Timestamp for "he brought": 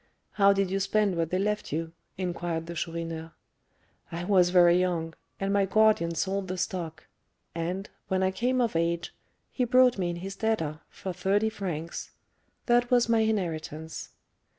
9.51-9.99